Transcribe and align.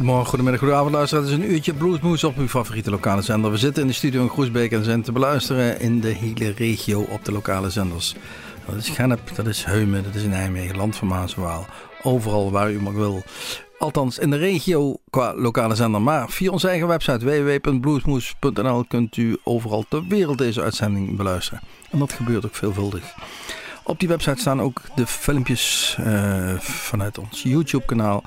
Goedemorgen, 0.00 0.30
goedemiddag, 0.30 0.60
goedenavond 0.60 0.94
luisteraars. 0.94 1.30
Het 1.30 1.38
is 1.38 1.44
een 1.44 1.52
uurtje 1.52 1.74
Bluesmoes 1.74 2.24
op 2.24 2.36
uw 2.36 2.48
favoriete 2.48 2.90
lokale 2.90 3.22
zender. 3.22 3.50
We 3.50 3.56
zitten 3.56 3.82
in 3.82 3.88
de 3.88 3.94
studio 3.94 4.22
in 4.22 4.28
Groesbeek 4.28 4.72
en 4.72 4.84
zijn 4.84 5.02
te 5.02 5.12
beluisteren 5.12 5.80
in 5.80 6.00
de 6.00 6.08
hele 6.08 6.50
regio 6.50 7.00
op 7.00 7.24
de 7.24 7.32
lokale 7.32 7.70
zenders. 7.70 8.14
Dat 8.66 8.74
is 8.76 8.88
Gennep, 8.88 9.20
dat 9.34 9.46
is 9.46 9.64
Heumen, 9.64 10.02
dat 10.02 10.14
is 10.14 10.22
Nijmegen, 10.22 10.76
Land 10.76 10.96
van 10.96 11.08
Maaswaal. 11.08 11.66
Overal 12.02 12.50
waar 12.50 12.72
u 12.72 12.80
maar 12.80 12.94
wil. 12.94 13.22
Althans 13.78 14.18
in 14.18 14.30
de 14.30 14.36
regio 14.36 14.96
qua 15.10 15.34
lokale 15.34 15.74
zender. 15.74 16.02
Maar 16.02 16.30
via 16.30 16.50
onze 16.50 16.68
eigen 16.68 16.88
website 16.88 17.24
www.bluesmoes.nl 17.24 18.84
kunt 18.84 19.16
u 19.16 19.36
overal 19.44 19.84
ter 19.88 20.06
wereld 20.08 20.38
deze 20.38 20.62
uitzending 20.62 21.16
beluisteren. 21.16 21.60
En 21.90 21.98
dat 21.98 22.12
gebeurt 22.12 22.46
ook 22.46 22.54
veelvuldig. 22.54 23.14
Op 23.82 23.98
die 24.00 24.08
website 24.08 24.40
staan 24.40 24.60
ook 24.60 24.80
de 24.94 25.06
filmpjes 25.06 25.96
uh, 26.00 26.58
vanuit 26.58 27.18
ons 27.18 27.42
YouTube 27.42 27.84
kanaal. 27.84 28.22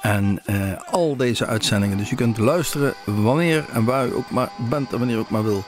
En 0.00 0.40
uh, 0.46 0.56
al 0.90 1.16
deze 1.16 1.46
uitzendingen. 1.46 1.98
Dus 1.98 2.10
u 2.10 2.16
kunt 2.16 2.38
luisteren 2.38 2.94
wanneer 3.04 3.64
en 3.72 3.84
waar 3.84 4.06
u 4.06 4.14
ook 4.14 4.30
maar 4.30 4.48
bent 4.56 4.92
en 4.92 4.98
wanneer 4.98 5.16
u 5.16 5.20
ook 5.20 5.30
maar 5.30 5.44
wil. 5.44 5.64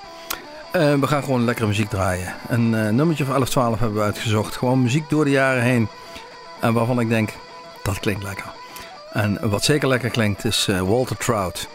Uh, 0.77 0.95
we 0.95 1.07
gaan 1.07 1.23
gewoon 1.23 1.45
lekkere 1.45 1.67
muziek 1.67 1.89
draaien. 1.89 2.35
Een 2.49 2.73
uh, 2.73 2.89
nummertje 2.89 3.25
van 3.25 3.35
1112 3.35 3.79
hebben 3.79 3.99
we 3.99 4.05
uitgezocht. 4.05 4.57
Gewoon 4.57 4.83
muziek 4.83 5.09
door 5.09 5.25
de 5.25 5.31
jaren 5.31 5.63
heen. 5.63 5.89
En 6.61 6.73
waarvan 6.73 7.01
ik 7.01 7.09
denk, 7.09 7.33
dat 7.83 8.01
klinkt 8.01 8.23
lekker. 8.23 8.47
En 9.13 9.51
wat 9.51 9.65
zeker 9.65 9.89
lekker 9.89 10.11
klinkt 10.11 10.45
is 10.45 10.69
Walter 10.85 11.17
Trout. 11.17 11.69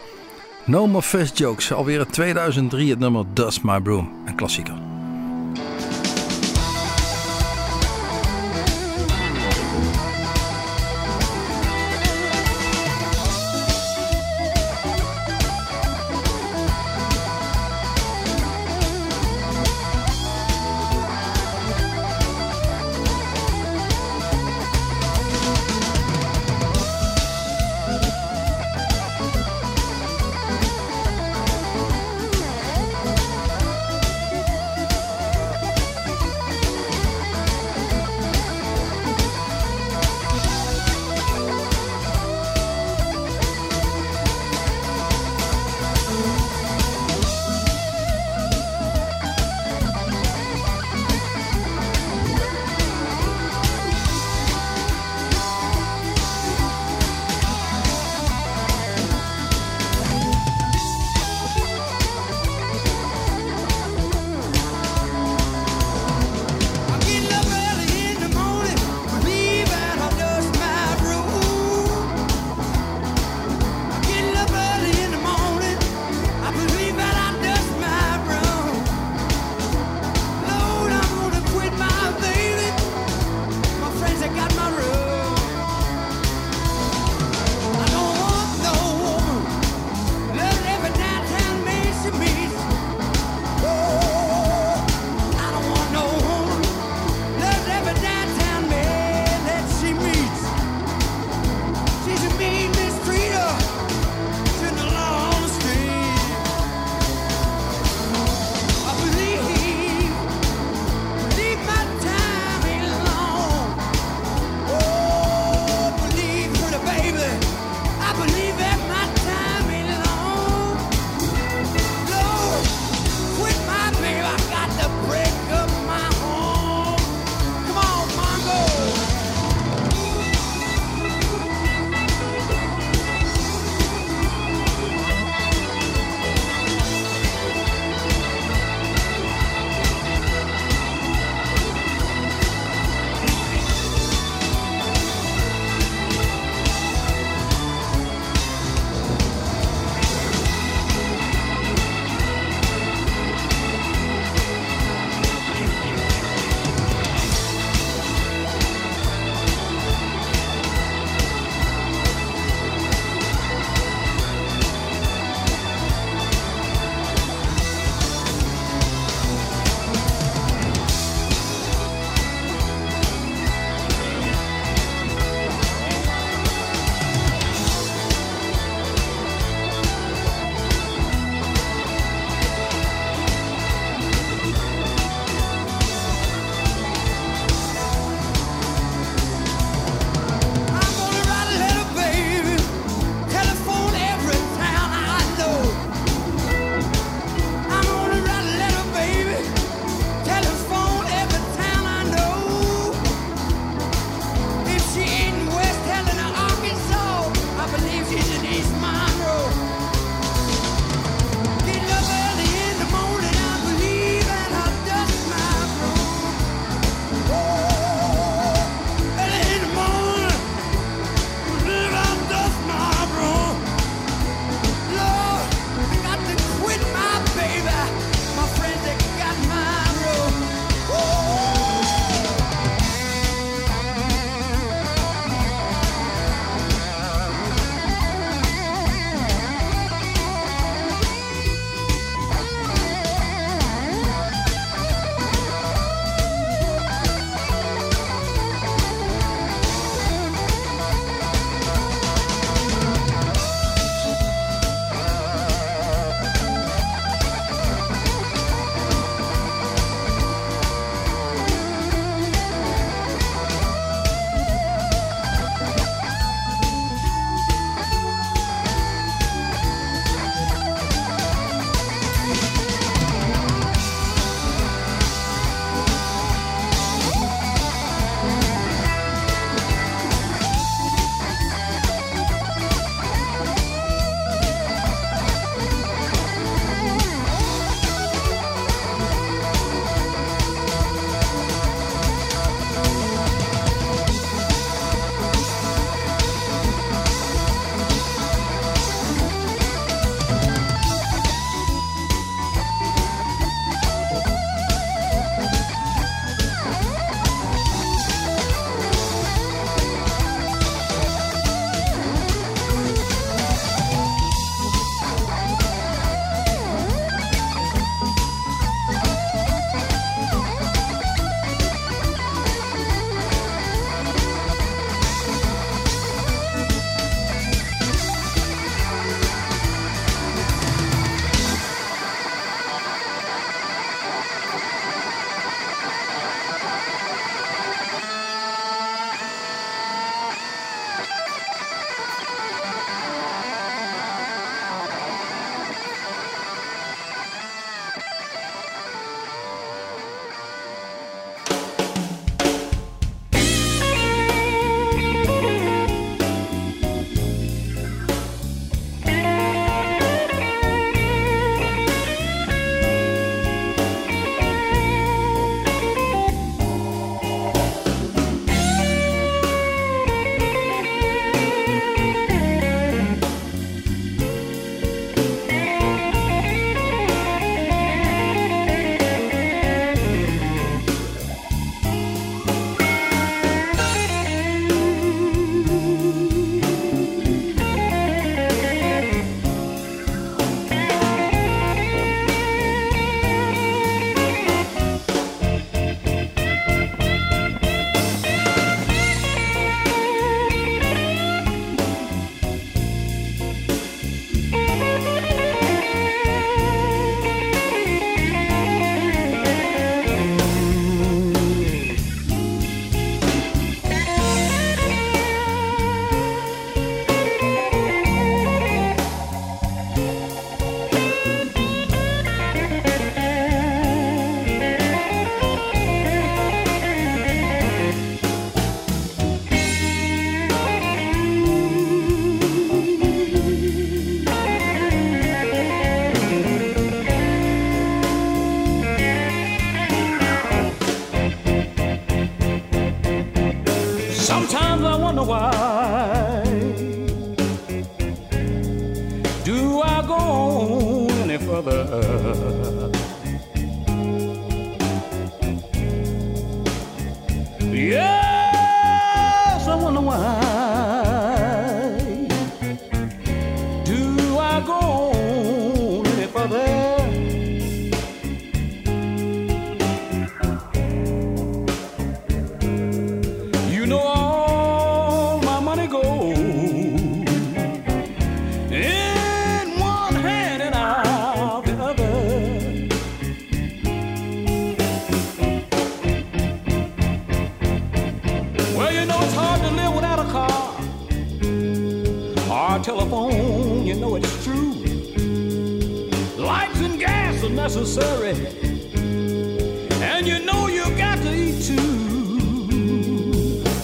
No 0.64 0.86
More 0.86 1.02
Fish 1.02 1.30
Jokes. 1.34 1.72
Alweer 1.72 2.00
in 2.00 2.10
2003 2.10 2.90
het 2.90 2.98
nummer 2.98 3.24
Dust 3.32 3.62
My 3.62 3.80
Broom. 3.80 4.12
Een 4.26 4.34
klassieker. 4.34 4.74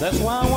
That's 0.00 0.18
why 0.20 0.51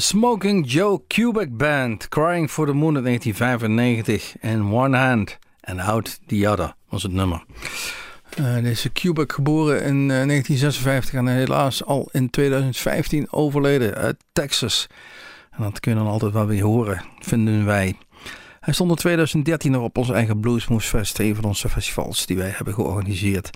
Smoking 0.00 0.64
Joe 0.64 1.02
Kubek 1.08 1.56
Band, 1.56 2.08
Crying 2.08 2.48
for 2.48 2.66
the 2.66 2.72
Moon 2.72 2.96
in 2.96 3.04
1995. 3.04 4.36
In 4.40 4.72
One 4.72 4.96
Hand 4.96 5.38
and 5.60 5.80
Out 5.80 6.18
the 6.26 6.48
Other 6.48 6.74
was 6.88 7.02
het 7.02 7.12
nummer. 7.12 7.44
Uh, 8.40 8.62
deze 8.62 8.90
Kubek 8.90 9.32
geboren 9.32 9.82
in 9.82 10.10
eh, 10.10 10.26
1956 10.26 11.12
en 11.14 11.26
helaas 11.26 11.84
al 11.84 12.08
in 12.12 12.30
2015 12.30 13.32
overleden 13.32 13.94
uit 13.94 14.16
Texas. 14.32 14.86
En 15.50 15.62
dat 15.62 15.80
kunnen 15.80 16.04
we 16.04 16.10
altijd 16.10 16.32
wel 16.32 16.46
weer 16.46 16.64
horen, 16.64 17.04
vinden 17.18 17.64
wij. 17.64 17.96
Hij 18.60 18.74
stond 18.74 18.90
in 18.90 18.96
2013 18.96 19.70
nog 19.70 19.82
op 19.82 19.98
onze 19.98 20.12
eigen 20.12 20.40
Bluesmoose 20.40 20.88
Fest, 20.88 21.18
een 21.18 21.34
van 21.34 21.44
onze 21.44 21.68
festivals 21.68 22.26
die 22.26 22.36
wij 22.36 22.48
hebben 22.48 22.74
georganiseerd. 22.74 23.50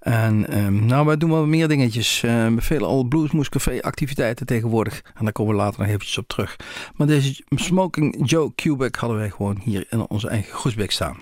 En 0.00 0.58
um, 0.58 0.86
nou, 0.86 1.06
wij 1.06 1.16
doen 1.16 1.30
wel 1.30 1.46
meer 1.46 1.68
dingetjes. 1.68 2.22
Uh, 2.22 2.46
we 2.46 2.60
velen 2.60 2.88
al 2.88 3.04
Bluesmoose 3.04 3.50
Café 3.50 3.82
activiteiten 3.82 4.46
tegenwoordig. 4.46 5.02
En 5.14 5.24
daar 5.24 5.32
komen 5.32 5.54
we 5.54 5.60
later 5.60 5.80
nog 5.80 5.88
eventjes 5.88 6.18
op 6.18 6.28
terug. 6.28 6.56
Maar 6.94 7.06
deze 7.06 7.44
Smoking 7.48 8.30
Joe 8.30 8.54
Cubic 8.54 8.94
hadden 8.94 9.18
wij 9.18 9.30
gewoon 9.30 9.60
hier 9.62 9.86
in 9.90 10.08
onze 10.08 10.28
eigen 10.28 10.54
Groesbeek 10.54 10.90
staan. 10.90 11.16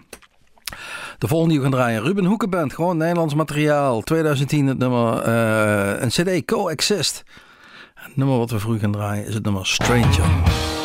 De 1.19 1.29
volgende 1.29 1.55
die 1.55 1.63
we 1.63 1.69
gaan 1.69 1.79
draaien, 1.79 2.03
Ruben 2.03 2.25
Hoekenband, 2.25 2.73
gewoon 2.73 2.97
Nederlands 2.97 3.35
materiaal. 3.35 4.01
2010 4.01 4.67
het 4.67 4.79
nummer, 4.79 5.29
uh, 5.29 6.01
een 6.01 6.09
CD 6.09 6.45
Coexist. 6.45 7.23
Het 7.95 8.17
nummer 8.17 8.39
wat 8.39 8.51
we 8.51 8.59
vroeg 8.59 8.81
gaan 8.81 8.93
draaien 8.93 9.27
is 9.27 9.35
het 9.35 9.45
nummer 9.45 9.67
Stranger. 9.67 10.82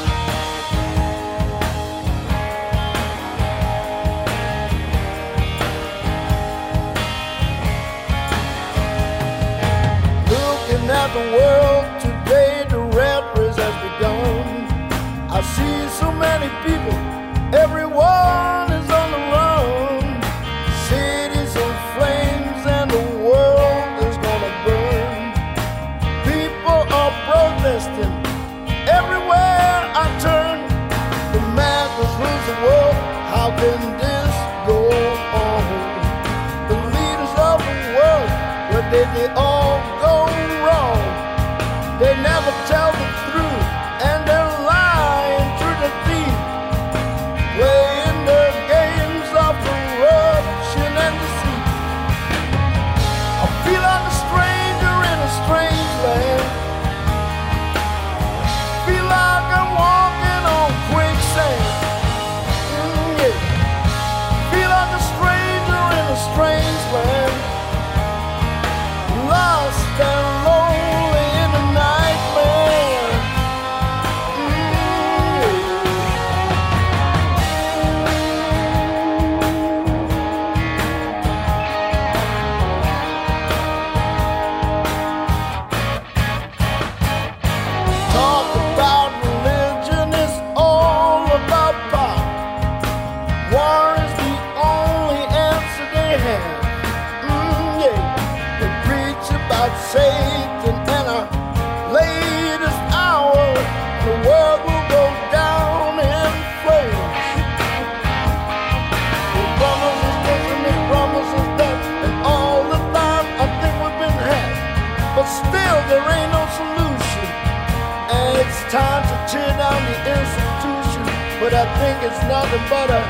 I 121.57 121.65
think 121.81 122.03
it's 122.03 122.21
nothing 122.29 122.61
but 122.69 122.91
a 122.91 123.01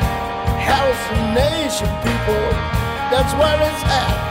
hallucination, 0.64 1.90
people. 2.00 2.48
That's 3.12 3.34
where 3.36 3.60
it's 3.60 3.84
at. 3.84 4.27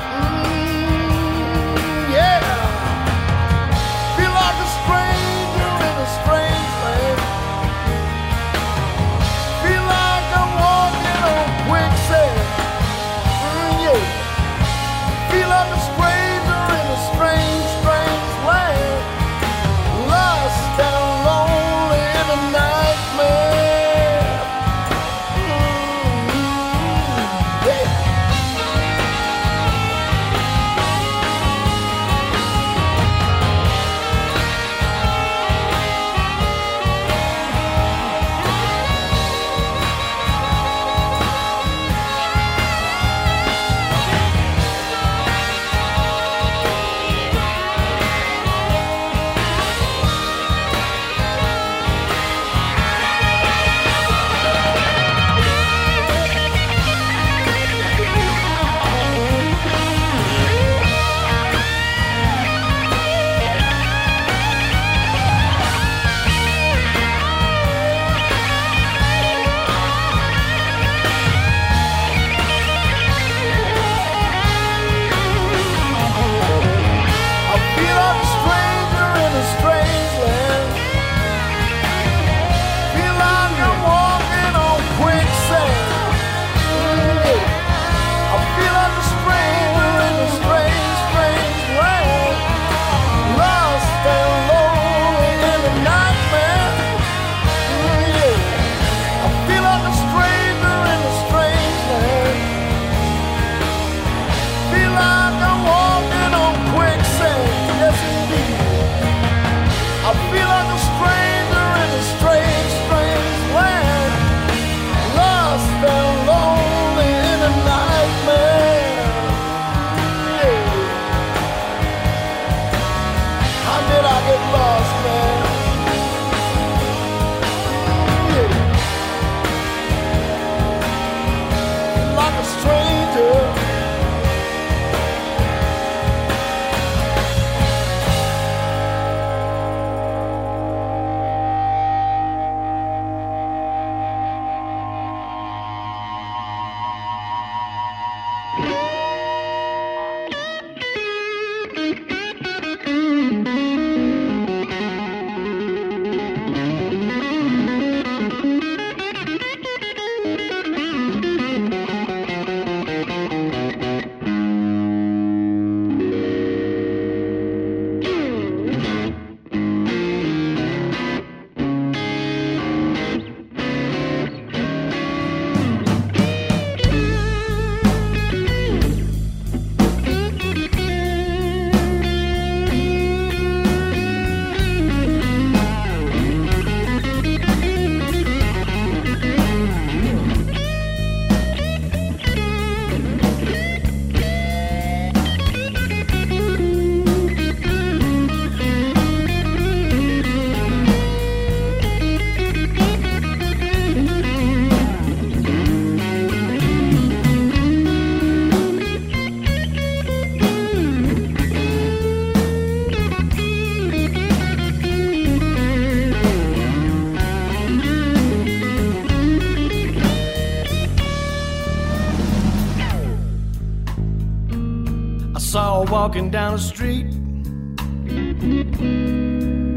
Walking 226.07 226.31
down 226.31 226.53
the 226.53 226.59
street. 226.61 227.13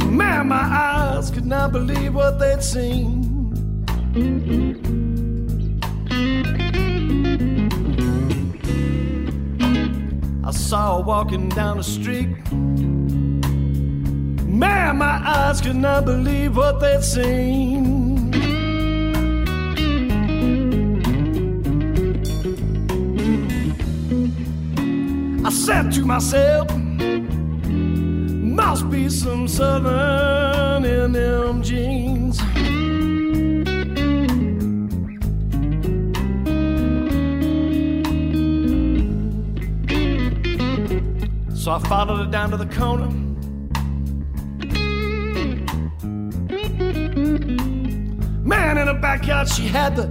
Man, 0.06 0.48
my 0.48 0.62
eyes 0.62 1.32
could 1.32 1.48
not 1.48 1.72
believe 1.72 2.14
what 2.14 2.38
they'd 2.38 2.62
seen. 2.62 3.26
I 10.46 10.52
saw 10.52 10.98
her 10.98 11.04
walking 11.04 11.50
down 11.50 11.78
the 11.78 11.84
street. 11.84 12.30
Man, 14.46 14.98
my 14.98 15.18
eyes 15.36 15.62
could 15.62 15.78
not 15.78 16.06
believe 16.06 16.56
what 16.56 16.80
they'd 16.80 17.04
seen. 17.04 17.99
Said 25.70 25.92
to 25.92 26.04
myself, 26.04 26.76
must 26.76 28.90
be 28.90 29.08
some 29.08 29.48
southern 29.48 30.84
in 30.84 31.12
them 31.12 31.62
jeans. 31.62 32.40
So 41.64 41.72
I 41.72 41.80
followed 41.88 42.26
her 42.26 42.32
down 42.32 42.50
to 42.50 42.58
the 42.58 42.66
corner. 42.66 43.10
Man, 48.44 48.80
in 48.80 48.88
the 48.88 48.98
backyard, 49.00 49.48
she 49.48 49.68
had 49.68 49.96
the 49.96 50.08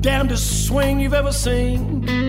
damnedest 0.00 0.66
swing 0.66 0.98
you've 0.98 1.14
ever 1.14 1.30
seen. 1.30 2.25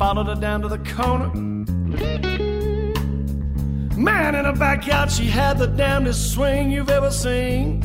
Followed 0.00 0.28
her 0.28 0.34
down 0.34 0.62
to 0.62 0.68
the 0.68 0.78
corner. 0.78 1.28
Man, 3.98 4.34
in 4.34 4.44
the 4.44 4.54
backyard, 4.58 5.12
she 5.12 5.26
had 5.26 5.58
the 5.58 5.66
damnedest 5.66 6.32
swing 6.32 6.70
you've 6.70 6.88
ever 6.88 7.10
seen. 7.10 7.82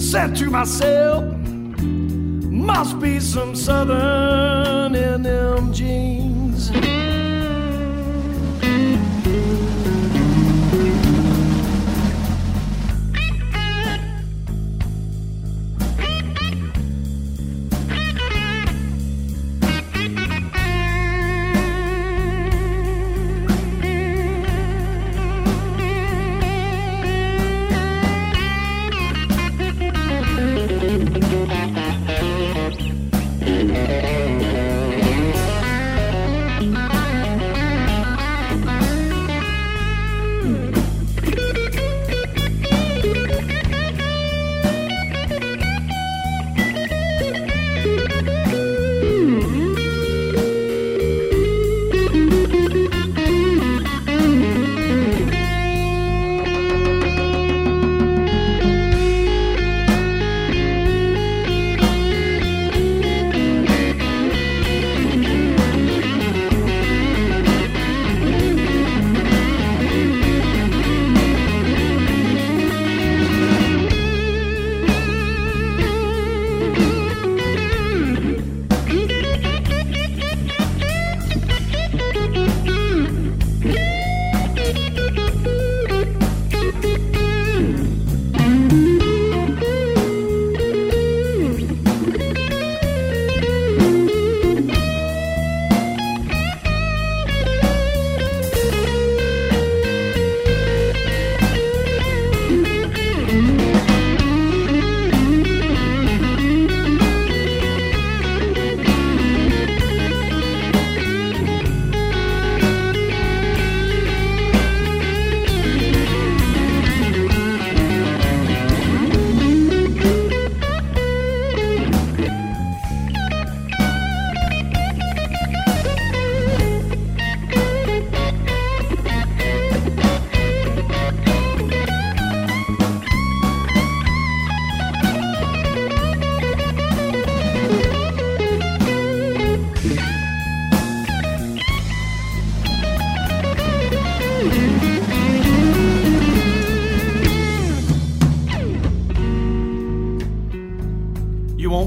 Said 0.00 0.34
to 0.36 0.48
myself, 0.48 1.24
must 2.70 2.98
be 3.00 3.20
some 3.20 3.54
southern 3.54 4.94
in 4.94 5.22
them 5.22 5.70
jeans. 5.70 6.70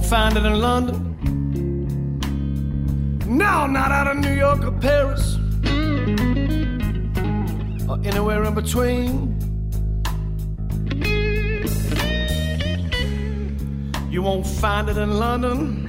Find 0.10 0.38
it 0.38 0.46
in 0.46 0.62
London. 0.62 0.98
No, 3.28 3.67
not 3.67 3.91
out 3.91 4.08
of 4.08 4.15
New 4.17 4.32
York 4.32 4.63
or 4.63 4.72
Paris. 4.72 5.36
Or 7.89 8.00
anywhere 8.06 8.46
in 8.46 8.54
between. 8.54 9.36
You 14.10 14.22
won't 14.22 14.48
find 14.48 14.88
it 14.88 14.98
in 14.98 15.20
London. 15.20 15.86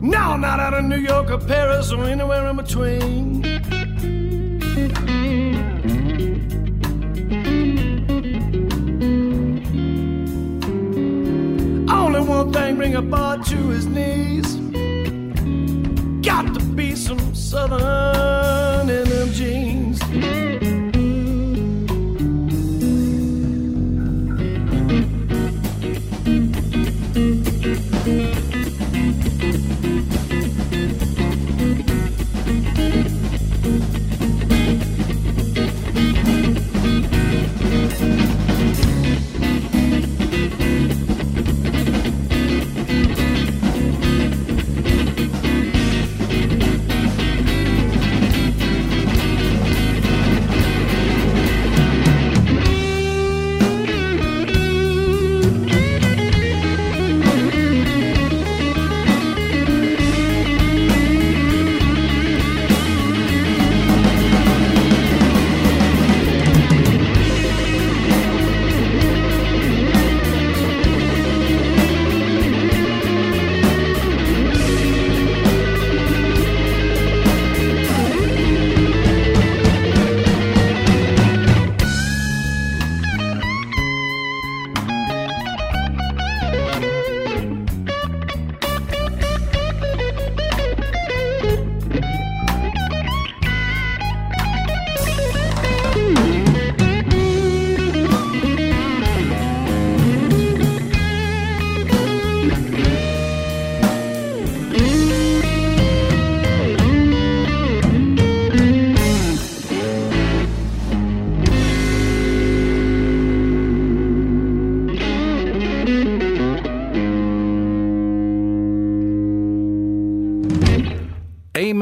No, 0.00 0.36
not 0.36 0.60
out 0.60 0.74
of 0.74 0.84
New 0.84 0.98
York 0.98 1.28
or 1.30 1.38
Paris 1.38 1.90
or 1.90 2.04
anywhere 2.04 2.46
in 2.46 2.56
between. 2.56 3.21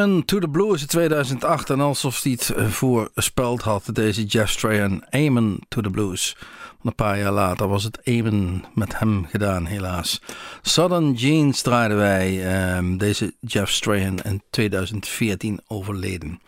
Amen 0.00 0.24
to 0.24 0.38
the 0.38 0.48
Blues 0.48 0.80
in 0.80 0.86
2008. 0.86 1.70
En 1.70 1.80
alsof 1.80 2.22
hij 2.22 2.32
het 2.32 2.52
voorspeld 2.56 3.62
had, 3.62 3.90
deze 3.92 4.24
Jeff 4.24 4.50
Strahan. 4.50 5.04
Amen 5.10 5.58
to 5.68 5.80
the 5.80 5.90
Blues. 5.90 6.36
Een 6.82 6.94
paar 6.94 7.18
jaar 7.18 7.32
later 7.32 7.68
was 7.68 7.84
het 7.84 8.00
Amen 8.04 8.64
met 8.74 8.98
hem 8.98 9.26
gedaan, 9.26 9.64
helaas. 9.66 10.20
Southern 10.62 11.12
Jeans 11.12 11.62
draaiden 11.62 11.96
wij. 11.96 12.76
Um, 12.76 12.98
deze 12.98 13.34
Jeff 13.40 13.72
Strahan 13.72 14.18
in 14.18 14.42
2014 14.50 15.60
overleden. 15.66 16.40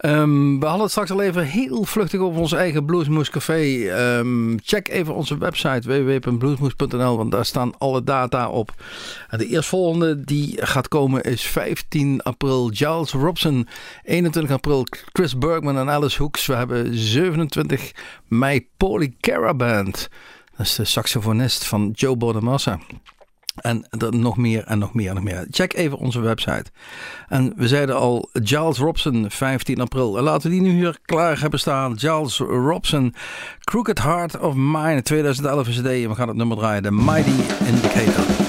Um, 0.00 0.60
we 0.60 0.66
hadden 0.66 0.82
het 0.82 0.90
straks 0.90 1.10
al 1.10 1.22
even 1.22 1.44
heel 1.44 1.84
vluchtig 1.84 2.20
over 2.20 2.40
ons 2.40 2.52
eigen 2.52 2.84
Bluesmoes 2.84 3.30
Café. 3.30 3.88
Um, 4.18 4.58
check 4.62 4.88
even 4.88 5.14
onze 5.14 5.38
website 5.38 5.88
www.bluesmoes.nl, 5.88 7.16
want 7.16 7.30
daar 7.30 7.44
staan 7.44 7.78
alle 7.78 8.04
data 8.04 8.48
op. 8.48 8.74
En 9.28 9.38
de 9.38 9.46
eerstvolgende 9.46 10.24
die 10.24 10.66
gaat 10.66 10.88
komen 10.88 11.22
is 11.22 11.42
15 11.42 12.22
april 12.22 12.70
Giles 12.72 13.12
Robson, 13.12 13.68
21 14.02 14.50
april 14.50 14.86
Chris 15.12 15.38
Bergman 15.38 15.78
en 15.78 15.90
Alice 15.90 16.22
Hoeks. 16.22 16.46
We 16.46 16.54
hebben 16.54 16.98
27 16.98 17.92
mei 18.26 18.68
Polly 18.76 19.14
Caraband. 19.20 20.08
Dat 20.56 20.66
is 20.66 20.74
de 20.74 20.84
saxofonist 20.84 21.64
van 21.64 21.90
Joe 21.94 22.16
Bonamassa. 22.16 22.78
En 23.56 23.84
nog 24.10 24.36
meer 24.36 24.64
en 24.64 24.78
nog 24.78 24.94
meer 24.94 25.08
en 25.08 25.14
nog 25.14 25.24
meer. 25.24 25.46
Check 25.50 25.74
even 25.74 25.98
onze 25.98 26.20
website. 26.20 26.64
En 27.28 27.52
we 27.56 27.68
zeiden 27.68 27.96
al, 27.96 28.28
Giles 28.32 28.78
Robson, 28.78 29.26
15 29.28 29.80
april. 29.80 30.16
En 30.16 30.22
laten 30.22 30.50
we 30.50 30.56
die 30.56 30.64
nu 30.64 30.70
hier 30.70 30.98
klaar 31.04 31.40
hebben 31.40 31.58
staan. 31.58 31.98
Giles 31.98 32.38
Robson, 32.38 33.14
Crooked 33.60 34.02
Heart 34.02 34.38
of 34.38 34.54
Mine, 34.54 35.02
2011 35.02 35.68
CD. 35.68 35.86
En 35.86 36.08
we 36.08 36.14
gaan 36.14 36.28
het 36.28 36.36
nummer 36.36 36.56
draaien, 36.56 36.82
The 36.82 36.92
Mighty 36.92 37.42
Indicator. 37.66 38.45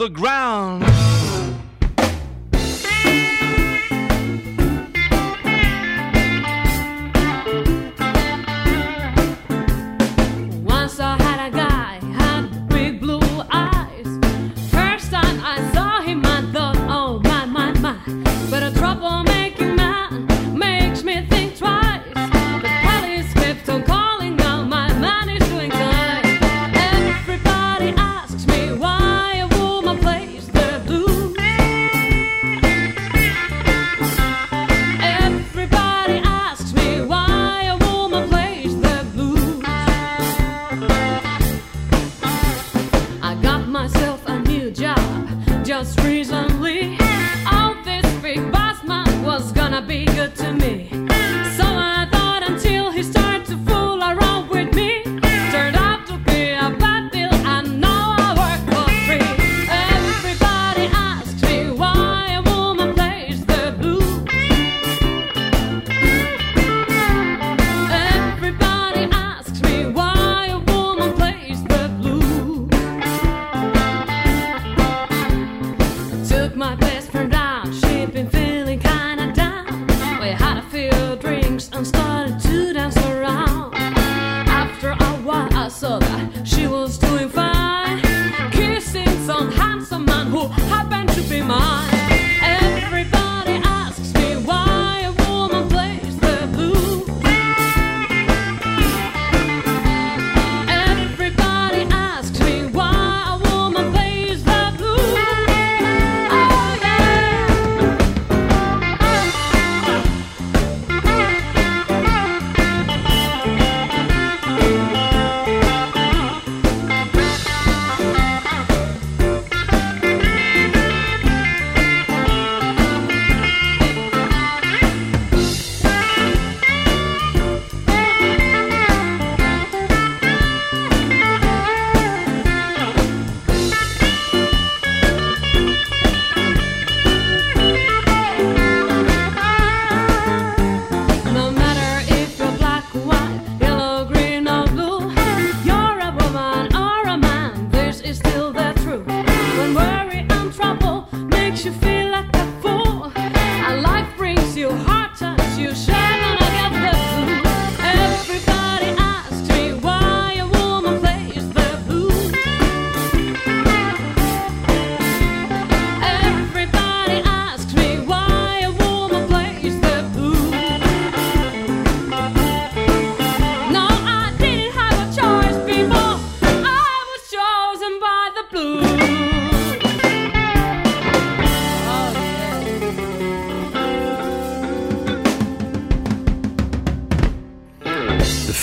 the 0.00 0.08
ground. 0.08 0.39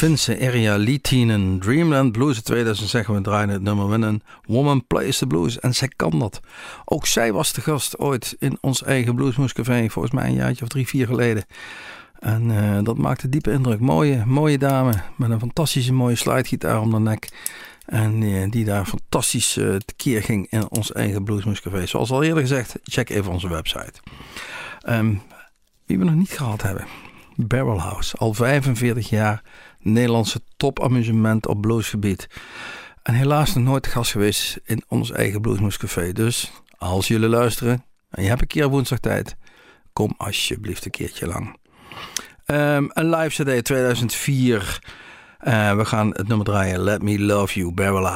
Finse 0.08 0.40
Area 0.40 0.78
Litinen. 0.78 1.60
Dreamland 1.60 2.12
Blues 2.12 2.36
in 2.38 2.44
2000 2.44 2.90
zeggen 2.90 3.14
we 3.14 3.22
draaien 3.22 3.50
het 3.50 3.62
nummer 3.62 3.90
winnen. 3.90 4.22
Woman 4.46 4.88
Plays 4.88 5.18
the 5.18 5.28
Blues. 5.28 5.60
En 5.60 5.74
zij 5.76 5.92
kan 5.96 6.20
dat. 6.20 6.40
Ook 6.86 7.06
zij 7.06 7.34
was 7.34 7.54
de 7.54 7.62
gast 7.62 7.98
ooit 7.98 8.36
in 8.40 8.58
ons 8.62 8.84
eigen 8.84 9.16
Bluesmoescafé. 9.16 9.90
Volgens 9.90 10.14
mij 10.14 10.26
een 10.26 10.34
jaartje 10.34 10.64
of 10.64 10.70
drie, 10.70 10.88
vier 10.88 11.06
geleden. 11.06 11.46
En 12.20 12.50
uh, 12.50 12.80
dat 12.84 12.98
maakte 12.98 13.30
diepe 13.30 13.52
indruk. 13.52 13.80
Mooie, 13.80 14.26
mooie 14.26 14.58
dame. 14.58 14.94
Met 15.16 15.30
een 15.30 15.40
fantastische 15.40 15.94
mooie 15.94 16.16
slidegitaar 16.16 16.82
om 16.82 16.92
de 16.92 17.00
nek. 17.00 17.30
En 17.86 18.22
uh, 18.22 18.52
die 18.52 18.66
daar 18.66 18.86
fantastisch 18.86 19.58
uh, 19.58 19.76
tekeer 19.76 20.24
ging 20.24 20.48
in 20.50 20.70
ons 20.70 20.92
eigen 20.92 21.24
Bluesmoescafé. 21.24 21.86
Zoals 21.86 22.12
al 22.12 22.24
eerder 22.24 22.42
gezegd, 22.42 22.76
check 22.84 23.10
even 23.10 23.32
onze 23.32 23.50
website. 23.50 23.94
Um, 24.90 25.22
wie 25.86 25.98
we 25.98 26.06
nog 26.06 26.16
niet 26.16 26.32
gehad 26.32 26.62
hebben. 26.62 27.07
Barrel 27.38 27.80
House. 27.80 28.18
Al 28.18 28.34
45 28.34 29.10
jaar 29.10 29.42
Nederlandse 29.80 30.42
topamusement 30.58 31.48
op 31.48 31.62
bluesgebied. 31.62 32.28
En 33.04 33.14
helaas 33.14 33.54
nog 33.54 33.64
nooit 33.64 33.88
gast 33.88 34.12
geweest 34.12 34.60
in 34.64 34.84
ons 34.88 35.12
eigen 35.12 35.42
Bluesmoescafé. 35.42 36.12
Dus 36.12 36.52
als 36.78 37.08
jullie 37.08 37.30
luisteren 37.30 37.86
en 38.10 38.24
je 38.24 38.30
hebt 38.30 38.42
een 38.42 38.48
keer 38.48 38.68
woensdag 38.68 39.00
tijd, 39.00 39.36
kom 39.94 40.14
alsjeblieft 40.18 40.86
een 40.86 40.92
keertje 40.92 41.28
lang. 41.28 41.56
Um, 42.46 42.90
een 42.94 43.10
live 43.10 43.44
CD 43.44 43.66
2004. 43.66 44.80
Uh, 45.48 45.76
we 45.76 45.86
gaan 45.86 46.10
het 46.10 46.28
nummer 46.28 46.46
draaien. 46.46 46.80
Let 46.80 47.02
Me 47.02 47.20
Love 47.20 47.60
You, 47.60 47.72
Barrel 47.72 48.08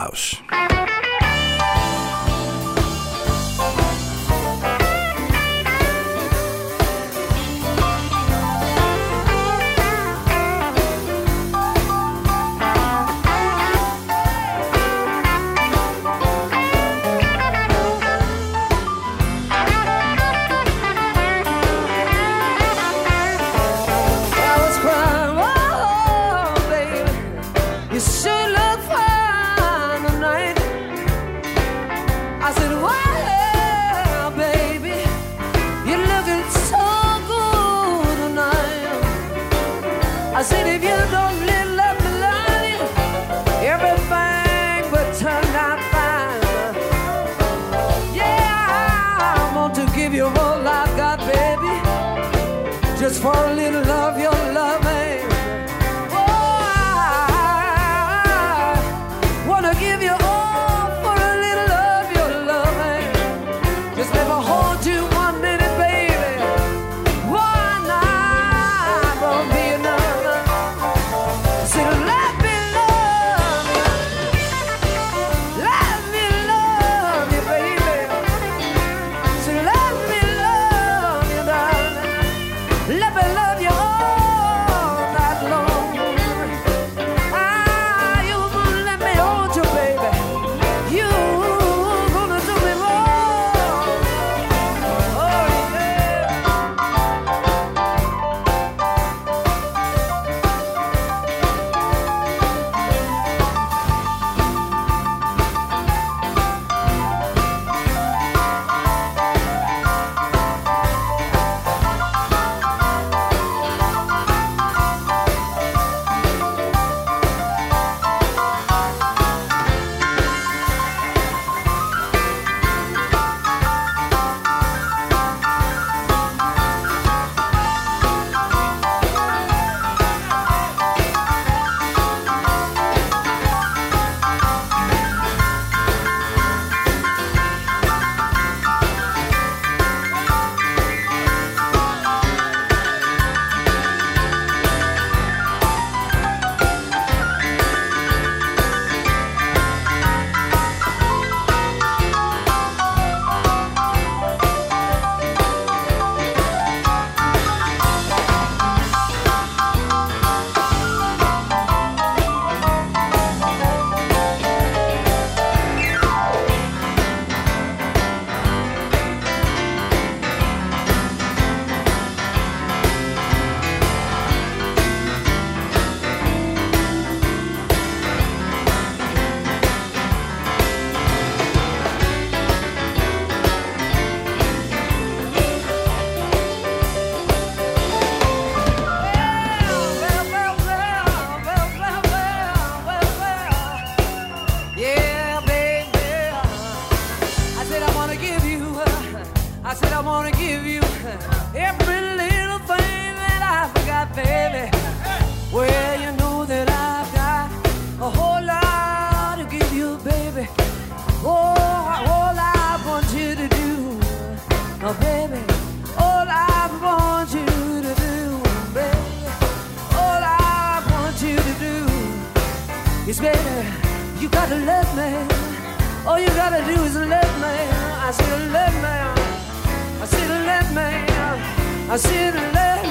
أسير 231.96 232.34
الليل 232.34 232.91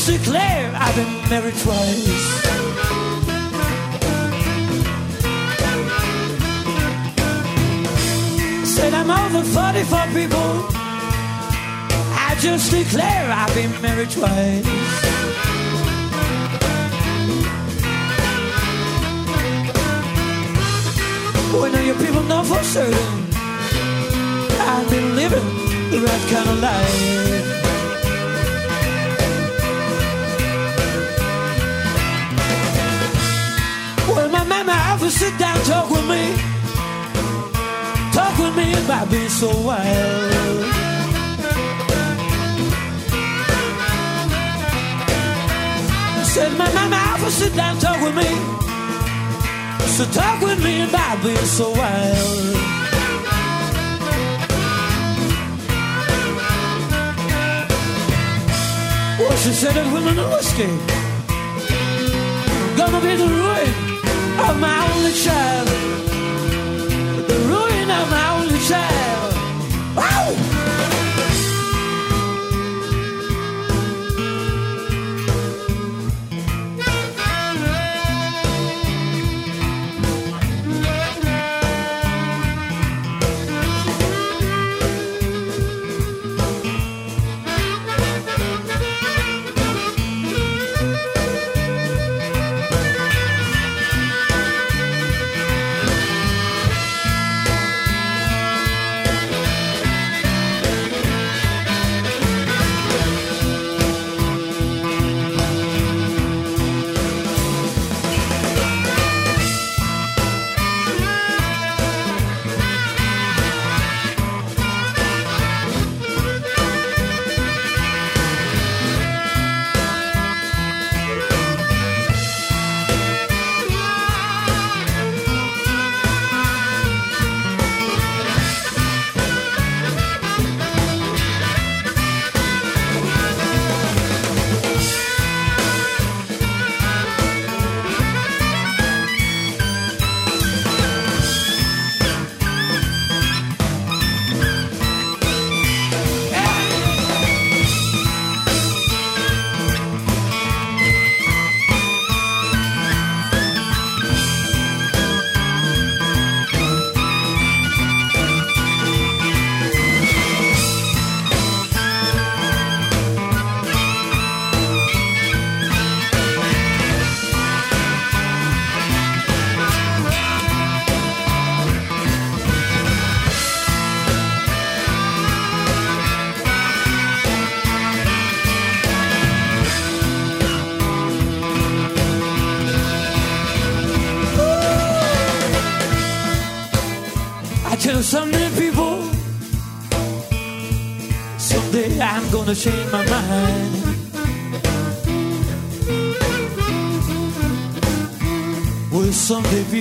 just 0.00 0.24
declare 0.24 0.72
I've 0.74 0.96
been 0.96 1.30
married 1.30 1.54
twice. 1.58 2.06
Said 8.66 8.94
I'm 8.94 9.10
over 9.10 9.42
44 9.44 10.06
people. 10.14 10.50
I 12.26 12.36
just 12.40 12.70
declare 12.70 13.30
I've 13.30 13.54
been 13.54 13.82
married 13.82 14.10
twice. 14.10 14.64
When 21.60 21.74
all 21.74 21.82
your 21.82 21.96
people 21.96 22.22
know 22.22 22.42
for 22.44 22.62
certain 22.62 23.26
I've 24.60 24.88
been 24.88 25.16
living 25.16 25.44
the 25.90 26.00
right 26.00 26.28
kind 26.30 26.48
of 26.48 26.60
life. 26.60 27.69
Mama 35.00 35.12
often 35.12 35.18
sit 35.18 35.38
down, 35.38 35.58
talk 35.64 35.90
with 35.90 36.06
me, 36.08 36.36
talk 38.12 38.38
with 38.38 38.56
me 38.56 38.72
about 38.84 39.10
being 39.10 39.28
so 39.28 39.48
wild. 39.48 40.34
Said 46.24 46.52
my 46.56 46.72
mama 46.72 46.96
often 46.96 47.30
sit 47.30 47.54
down, 47.56 47.78
talk 47.78 48.00
with 48.02 48.14
me, 48.14 48.28
so 49.96 50.04
talk 50.12 50.40
with 50.42 50.62
me 50.62 50.82
about 50.88 51.22
being 51.22 51.36
so 51.36 51.70
wild. 51.70 52.56
Well, 59.18 59.36
she 59.38 59.52
said 59.52 59.74
that 59.74 59.92
women 59.92 60.18
are 60.18 60.30
whiskey 60.30 60.66
gonna 62.76 63.00
be 63.00 63.14
the 63.16 63.26
ruin 63.26 63.89
of 64.48 64.60
my 64.60 64.78
only 64.94 65.12
child. 65.12 66.09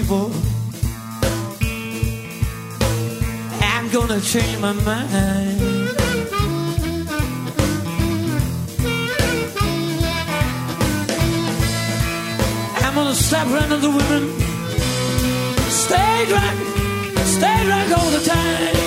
People, 0.10 0.32
I'm 3.62 3.89
gonna 3.91 4.20
change 4.22 4.57
my 4.60 4.74
mind. 4.74 5.89
I'm 12.82 12.95
gonna 12.95 13.14
stop 13.14 13.47
running 13.49 13.82
the 13.82 13.89
women. 13.89 14.24
Stay 15.70 16.26
drunk, 16.28 16.57
stay 17.26 17.64
drunk 17.66 17.97
all 17.97 18.10
the 18.10 18.24
time. 18.26 18.78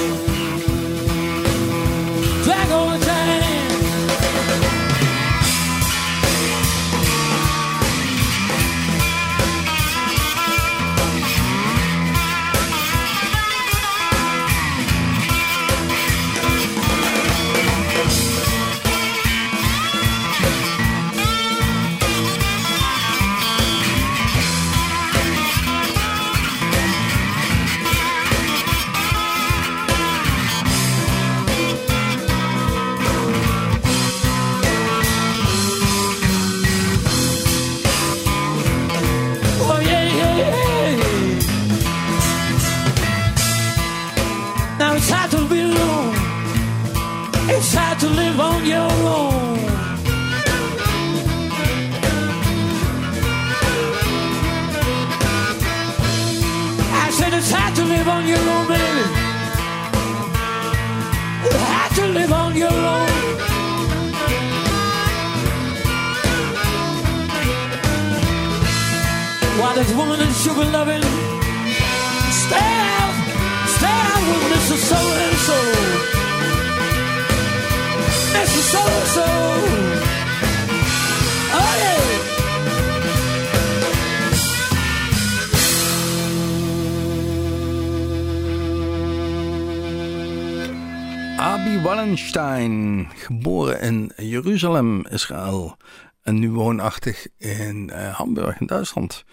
Israël. 95.08 95.76
En 96.22 96.38
nu 96.38 96.50
woonachtig 96.50 97.26
in 97.38 97.90
uh, 97.92 98.14
Hamburg 98.14 98.60
in 98.60 98.66
Duitsland. 98.66 99.24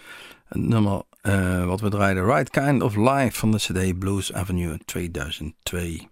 Het 0.48 0.62
nummer 0.62 1.02
uh, 1.22 1.64
wat 1.64 1.80
we 1.80 1.88
draaiden, 1.88 2.24
Right 2.24 2.50
Kind 2.50 2.82
of 2.82 2.96
Life 2.96 3.38
van 3.38 3.50
de 3.50 3.58
CD 3.58 3.98
Blues 3.98 4.32
Avenue 4.32 4.78
2002. 4.84 6.08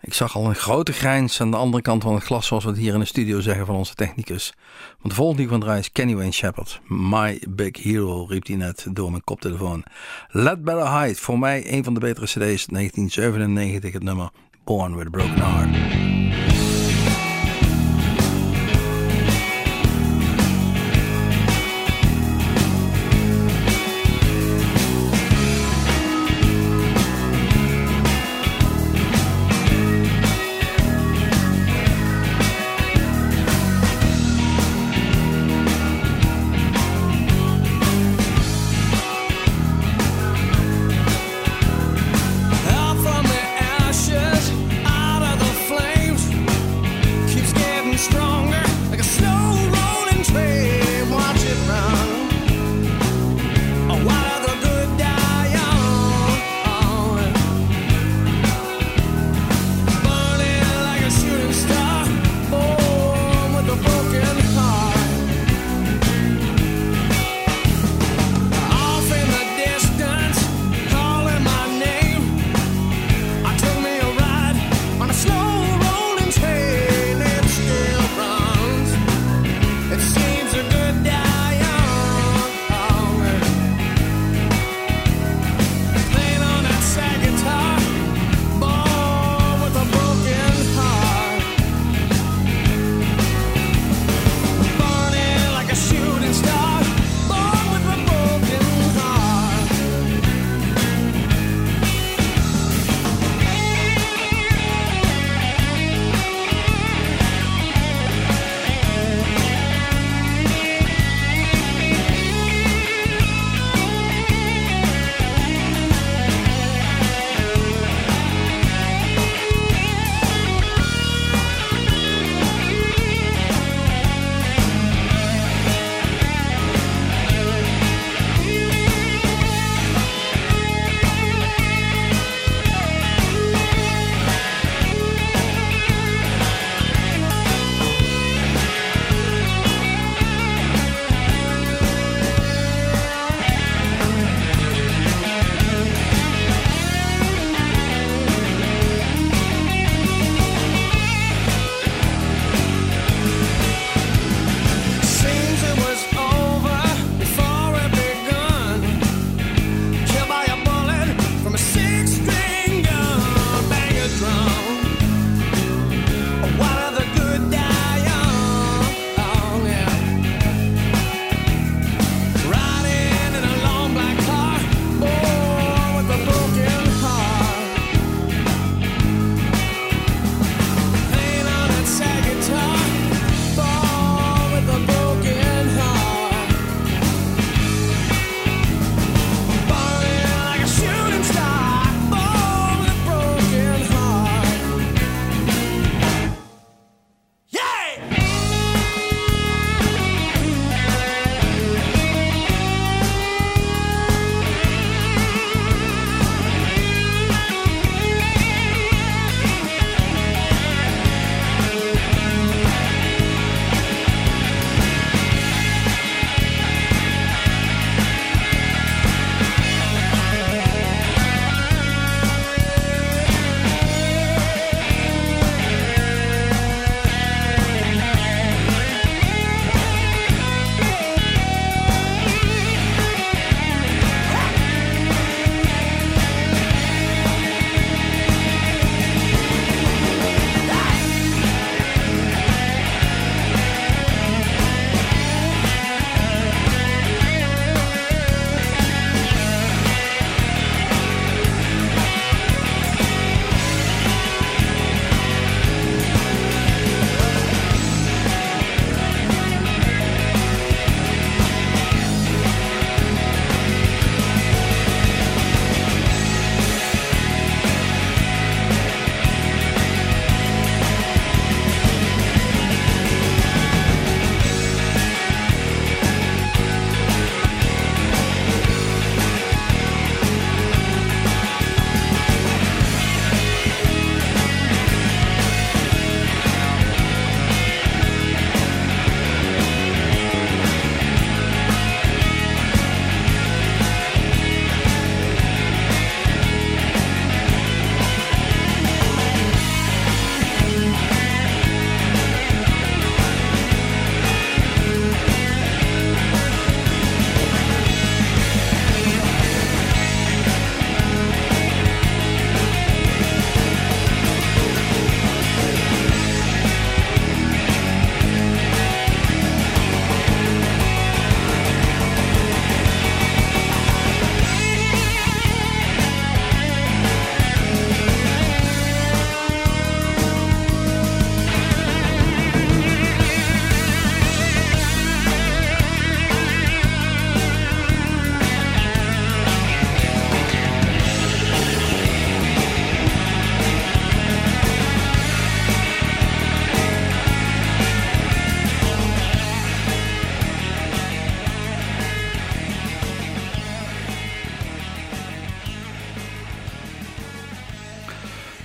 Ik 0.00 0.14
zag 0.14 0.36
al 0.36 0.46
een 0.46 0.54
grote 0.54 0.92
grijns 0.92 1.40
aan 1.40 1.50
de 1.50 1.56
andere 1.56 1.82
kant 1.82 2.02
van 2.02 2.14
het 2.14 2.24
glas, 2.24 2.46
zoals 2.46 2.64
we 2.64 2.70
het 2.70 2.78
hier 2.78 2.94
in 2.94 3.00
de 3.00 3.04
studio 3.04 3.40
zeggen 3.40 3.66
van 3.66 3.74
onze 3.74 3.94
technicus. 3.94 4.52
Want 4.98 5.08
de 5.08 5.14
volgende 5.14 5.40
die 5.40 5.50
van 5.50 5.60
draai 5.60 5.78
is 5.78 5.92
Kenny 5.92 6.14
Wayne 6.14 6.32
Shepherd. 6.32 6.80
My 6.86 7.42
Big 7.48 7.82
Hero, 7.82 8.24
riep 8.24 8.46
hij 8.46 8.56
net 8.56 8.86
door 8.90 9.10
mijn 9.10 9.24
koptelefoon. 9.24 9.84
Let 10.28 10.64
Better 10.64 11.00
Hide, 11.00 11.14
voor 11.14 11.38
mij 11.38 11.72
een 11.72 11.84
van 11.84 11.94
de 11.94 12.00
betere 12.00 12.26
CD's 12.26 12.66
1997, 12.66 13.92
het 13.92 14.02
nummer 14.02 14.30
Born 14.64 14.96
with 14.96 15.06
a 15.06 15.10
Broken 15.10 15.42
Heart. 15.42 16.11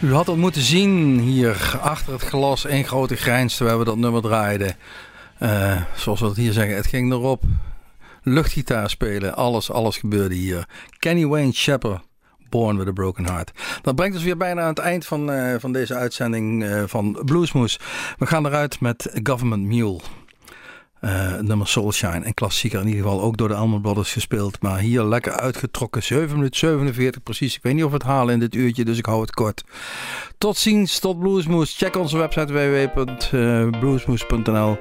U 0.08 0.14
had 0.14 0.28
het 0.28 0.38
moeten 0.38 0.62
zien 0.62 1.20
hier 1.20 1.80
achter 1.82 2.14
het 2.14 2.22
glas 2.22 2.66
in 2.66 2.84
grote 2.84 3.16
grijns 3.16 3.55
terwijl 3.55 3.78
we 3.80 3.86
dat 3.86 3.97
nummer 3.97 4.22
draaiden. 4.22 4.76
Uh, 5.39 5.82
zoals 5.95 6.20
we 6.20 6.26
het 6.26 6.36
hier 6.36 6.51
zeggen, 6.51 6.76
het 6.76 6.88
ging 6.88 7.12
erop. 7.12 7.43
Luchtgitaar 8.22 8.89
spelen, 8.89 9.36
alles, 9.36 9.72
alles 9.72 9.97
gebeurde 9.97 10.36
hier. 10.36 10.68
Kenny 10.99 11.26
Wayne 11.26 11.51
Shepherd, 11.51 12.01
Born 12.49 12.78
with 12.78 12.88
a 12.88 12.91
Broken 12.91 13.26
Heart. 13.26 13.51
Dat 13.82 13.95
brengt 13.95 14.16
ons 14.16 14.24
weer 14.24 14.38
bijna 14.38 14.62
aan 14.62 14.68
het 14.68 14.80
eind 14.80 15.05
van, 15.05 15.32
uh, 15.32 15.55
van 15.60 15.72
deze 15.72 15.95
uitzending 15.95 16.64
uh, 16.64 16.84
van 16.86 17.22
Bluesmoes. 17.26 17.80
We 18.18 18.26
gaan 18.26 18.45
eruit 18.45 18.80
met 18.80 19.20
Government 19.24 19.64
Mule. 19.64 19.99
Uh, 21.08 21.39
nummer 21.39 21.68
Soulshine, 21.68 22.26
een 22.26 22.34
klassieker 22.34 22.80
in 22.80 22.88
ieder 22.88 23.03
geval, 23.03 23.22
ook 23.22 23.38
door 23.38 23.47
de 23.47 23.53
Allman 23.53 23.82
Brothers 23.82 24.14
gespeeld. 24.14 24.62
Maar 24.62 24.80
hier 24.80 25.03
lekker 25.03 25.32
uitgetrokken, 25.32 26.03
7 26.03 26.36
minuten 26.36 26.60
47 26.60 27.24
precies. 27.24 27.55
Ik 27.55 27.64
weet 27.64 27.74
niet 27.74 27.84
of 27.84 27.89
we 27.89 27.95
het 27.95 28.05
halen 28.05 28.34
in 28.34 28.39
dit 28.39 28.55
uurtje, 28.55 28.86
dus 28.86 28.97
ik 28.97 29.05
hou 29.05 29.22
het 29.22 29.32
kort. 29.32 29.64
Tot 30.38 30.58
ziens, 30.58 30.99
tot 30.99 31.20
Bluesmoes. 31.20 31.78
Check 31.78 31.95
onze 31.95 32.18
website 32.18 32.53
www.bluesmoes.nl 32.53 34.78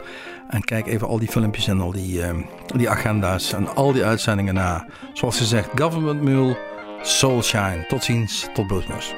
en 0.49 0.65
kijk 0.65 0.87
even 0.87 1.09
al 1.09 1.19
die 1.19 1.29
filmpjes 1.29 1.69
en 1.69 1.81
al 1.81 1.93
die, 1.93 2.19
uh, 2.19 2.31
die 2.77 2.91
agenda's 2.91 3.53
en 3.53 3.75
al 3.75 3.93
die 3.93 4.05
uitzendingen 4.05 4.55
na. 4.55 4.87
Zoals 5.13 5.37
gezegd, 5.37 5.69
Government 5.75 6.23
Mule, 6.23 6.59
Soulshine. 7.03 7.85
Tot 7.89 8.05
ziens, 8.05 8.47
tot 8.55 8.67
Bluesmoes. 8.67 9.15